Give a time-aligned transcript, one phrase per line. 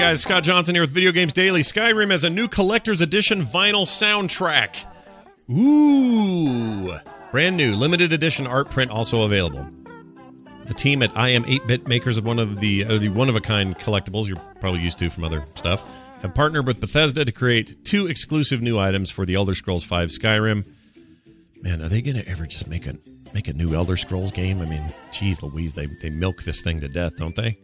[0.00, 1.60] guys, Scott Johnson here with Video Games Daily.
[1.60, 4.86] Skyrim has a new collector's edition vinyl soundtrack.
[5.50, 6.94] Ooh!
[7.30, 9.68] Brand new, limited edition art print also available.
[10.64, 14.26] The team at I Am 8-Bit, makers of one of the, uh, the one-of-a-kind collectibles
[14.26, 15.84] you're probably used to from other stuff,
[16.22, 19.96] have partnered with Bethesda to create two exclusive new items for the Elder Scrolls V
[20.06, 20.64] Skyrim.
[21.60, 22.96] Man, are they going to ever just make a
[23.34, 24.62] make a new Elder Scrolls game?
[24.62, 27.58] I mean, geez Louise, they, they milk this thing to death, don't they?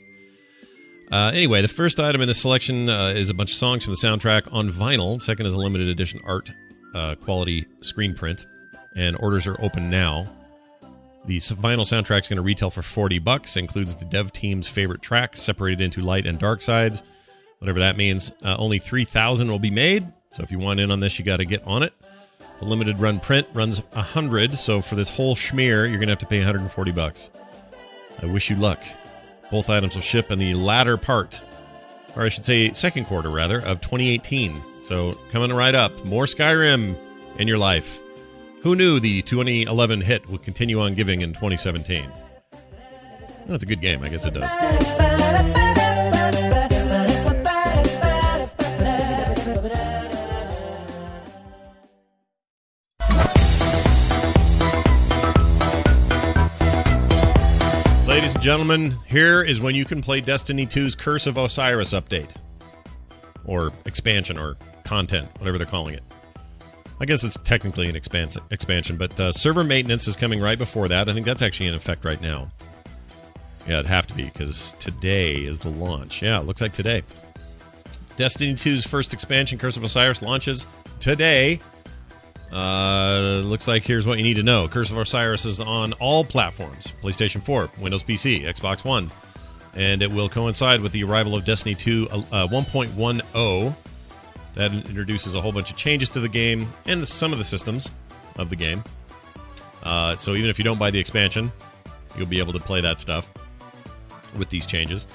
[1.10, 3.92] Uh, anyway, the first item in the selection uh, is a bunch of songs from
[3.92, 5.20] the soundtrack on vinyl.
[5.20, 6.50] Second is a limited edition art
[6.94, 8.46] uh, quality screen print,
[8.96, 10.32] and orders are open now.
[11.26, 13.56] The vinyl soundtrack is going to retail for 40 bucks.
[13.56, 17.02] Includes the dev team's favorite tracks separated into light and dark sides,
[17.58, 18.32] whatever that means.
[18.44, 21.38] Uh, only 3,000 will be made, so if you want in on this, you got
[21.38, 21.92] to get on it.
[22.58, 26.18] The limited run print runs 100, so for this whole schmear, you're going to have
[26.18, 27.30] to pay 140 bucks.
[28.22, 28.82] I wish you luck.
[29.50, 31.42] Both items will ship in the latter part,
[32.14, 34.60] or I should say, second quarter rather, of 2018.
[34.82, 36.96] So coming right up, more Skyrim
[37.38, 38.00] in your life.
[38.62, 42.10] Who knew the 2011 hit would continue on giving in 2017?
[43.46, 44.02] That's a good game.
[44.02, 44.50] I guess it does.
[58.16, 62.34] Ladies and gentlemen, here is when you can play Destiny 2's Curse of Osiris update.
[63.44, 66.02] Or expansion, or content, whatever they're calling it.
[66.98, 70.88] I guess it's technically an expans- expansion, but uh, server maintenance is coming right before
[70.88, 71.10] that.
[71.10, 72.50] I think that's actually in effect right now.
[73.68, 76.22] Yeah, it'd have to be, because today is the launch.
[76.22, 77.02] Yeah, it looks like today.
[78.16, 80.64] Destiny 2's first expansion, Curse of Osiris, launches
[81.00, 81.60] today.
[82.52, 84.68] Uh, looks like here's what you need to know.
[84.68, 89.10] Curse of Osiris is on all platforms PlayStation 4, Windows PC, Xbox One.
[89.74, 93.74] And it will coincide with the arrival of Destiny 2 uh, 1.10.
[94.54, 97.44] That introduces a whole bunch of changes to the game and the, some of the
[97.44, 97.92] systems
[98.36, 98.82] of the game.
[99.82, 101.52] Uh, so even if you don't buy the expansion,
[102.16, 103.30] you'll be able to play that stuff
[104.38, 105.06] with these changes.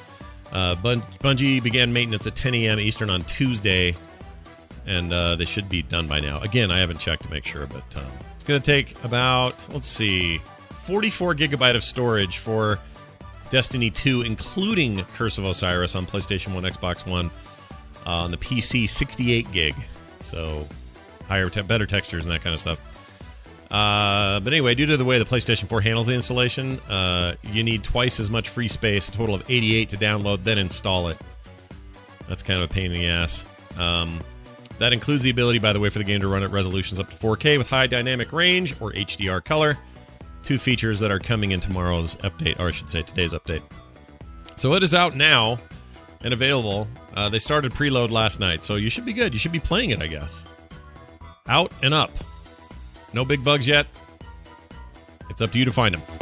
[0.52, 2.80] Uh, Bun- Bungie began maintenance at 10 a.m.
[2.80, 3.96] Eastern on Tuesday
[4.86, 6.40] and uh, they should be done by now.
[6.42, 9.88] Again, I haven't checked to make sure, but um, it's going to take about let's
[9.88, 10.40] see,
[10.84, 12.80] 44 gigabyte of storage for
[13.50, 17.30] Destiny 2, including Curse of Osiris on PlayStation 1, Xbox One,
[18.06, 19.76] uh, on the PC, 68 gig.
[20.22, 20.68] So
[21.28, 22.80] higher, te- better textures and that kind of stuff.
[23.70, 27.64] Uh, but anyway, due to the way the PlayStation 4 handles the installation, uh, you
[27.64, 31.18] need twice as much free space, a total of 88 to download, then install it.
[32.28, 33.46] That's kind of a pain in the ass.
[33.78, 34.22] Um,
[34.80, 37.10] that includes the ability, by the way, for the game to run at resolutions up
[37.10, 39.78] to 4K with high dynamic range or HDR color.
[40.44, 43.62] Two features that are coming in tomorrow's update, or I should say today's update.
[44.56, 45.60] So it is out now
[46.24, 46.88] and available.
[47.16, 49.34] Uh, they started preload last night, so you should be good.
[49.34, 50.46] You should be playing it, I guess.
[51.48, 52.12] Out and up.
[53.14, 53.88] No big bugs yet.
[55.30, 56.21] It's up to you to find them.